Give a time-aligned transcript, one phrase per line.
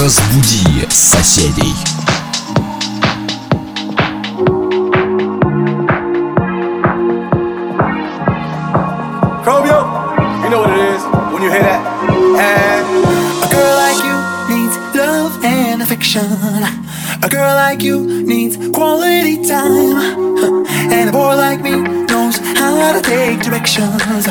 [0.00, 1.74] Разбуди соседей.
[9.44, 9.80] Chromio,
[10.42, 11.02] you know what it is
[11.32, 11.82] when you hear that.
[12.38, 12.86] And
[13.44, 14.16] A girl like you
[14.50, 16.26] needs love and affection.
[17.22, 20.36] A girl like you needs quality time.
[20.90, 24.26] And a boy like me knows how to take directions.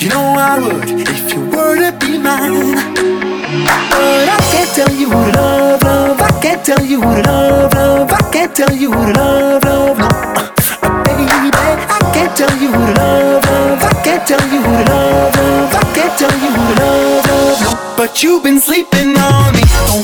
[0.00, 3.25] You know I would if you were to be mine.
[3.47, 6.19] But I can't tell you who to love, love.
[6.19, 8.11] I can't tell you who to love, love.
[8.11, 9.97] I can't tell you who to love, love.
[9.97, 13.83] No, uh, baby, I can't tell you who to love, love.
[13.83, 15.73] I can't tell you who to love, love.
[15.73, 17.61] I can't tell you who to love, love.
[17.63, 19.63] No, but you've been sleeping on me.
[19.71, 20.03] Don't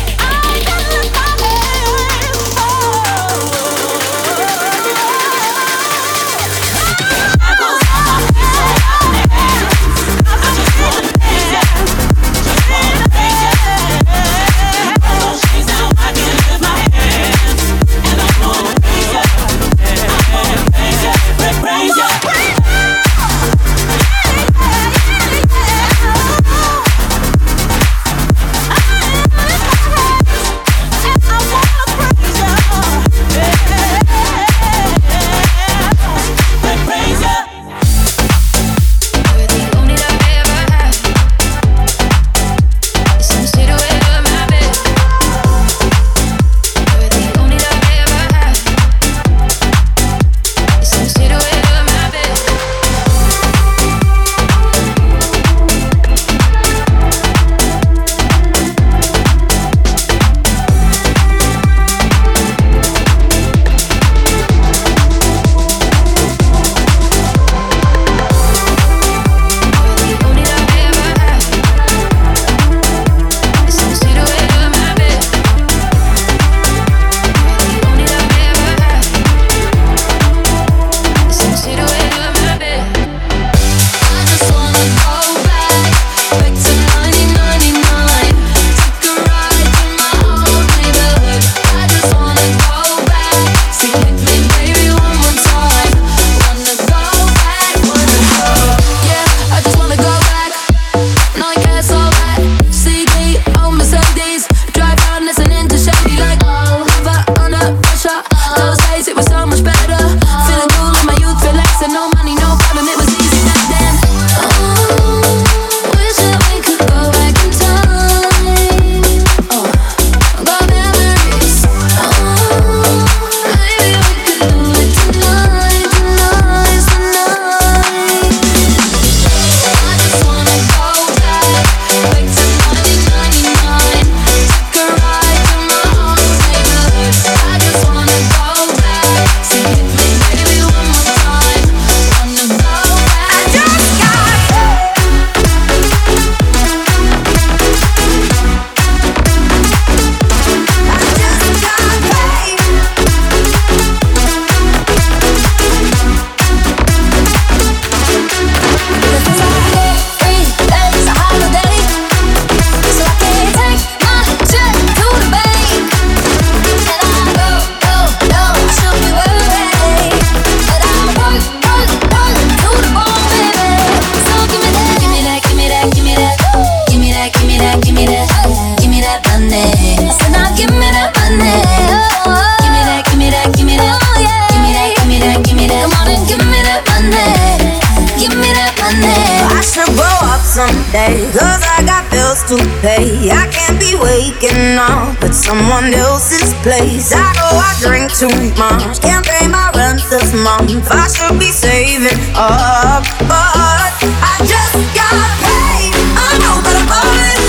[195.51, 197.11] Someone else's place.
[197.11, 200.71] I know I drink too much, can't pay my rent this month.
[200.87, 205.11] I should be saving up, but I just got
[205.43, 205.91] paid.
[206.15, 207.41] I know that I'm falling,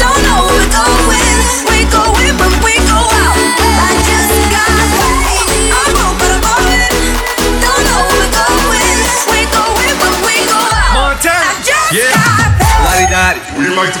[0.00, 1.36] don't know where we're going.
[1.68, 3.38] We go in when we go out.
[3.60, 5.68] I just got paid.
[5.68, 6.96] I know that I'm falling,
[7.60, 8.96] don't know where we're going.
[9.32, 11.18] We go in when we go out.
[11.18, 12.08] Montana, I just yeah.
[12.14, 12.78] got paid.
[12.84, 14.00] Lottie Dottie, we like to